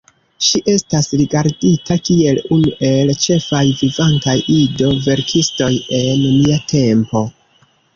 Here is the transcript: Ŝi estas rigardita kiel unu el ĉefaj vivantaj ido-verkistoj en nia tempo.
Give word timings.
Ŝi 0.43 0.61
estas 0.71 1.09
rigardita 1.19 1.97
kiel 2.09 2.41
unu 2.57 2.73
el 2.91 3.13
ĉefaj 3.29 3.63
vivantaj 3.85 4.39
ido-verkistoj 4.59 5.73
en 6.05 6.29
nia 6.37 6.63
tempo. 6.79 7.29